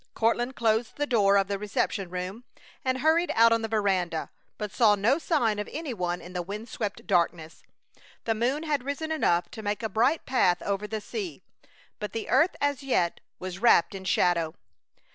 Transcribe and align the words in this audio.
Courtland 0.15 0.55
closed 0.55 0.95
the 0.95 1.05
door 1.05 1.37
of 1.37 1.47
the 1.47 1.59
reception 1.59 2.09
room 2.09 2.43
and 2.83 3.01
hurried 3.01 3.31
out 3.35 3.51
on 3.53 3.61
the 3.61 3.67
veranda, 3.67 4.31
but 4.57 4.71
saw 4.71 4.95
no 4.95 5.19
sign 5.19 5.59
of 5.59 5.69
any 5.71 5.93
one 5.93 6.21
in 6.21 6.33
the 6.33 6.41
wind 6.41 6.67
swept 6.67 7.05
darkness. 7.05 7.61
The 8.23 8.33
moon 8.33 8.63
had 8.63 8.81
risen 8.83 9.11
enough 9.11 9.51
to 9.51 9.61
make 9.61 9.83
a 9.83 9.89
bright 9.89 10.25
path 10.25 10.59
over 10.63 10.87
the 10.87 11.01
sea, 11.01 11.43
but 11.99 12.13
the 12.13 12.29
earth 12.31 12.55
as 12.59 12.81
yet 12.81 13.19
was 13.37 13.59
wrapped 13.59 13.93
in 13.93 14.03
shadow. 14.05 14.55